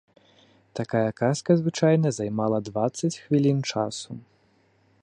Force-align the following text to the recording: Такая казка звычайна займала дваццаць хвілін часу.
Такая 0.79 1.11
казка 1.21 1.51
звычайна 1.61 2.09
займала 2.21 2.57
дваццаць 2.71 3.15
хвілін 3.23 3.59
часу. 3.75 4.11